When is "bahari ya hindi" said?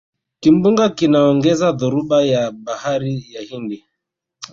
2.51-3.83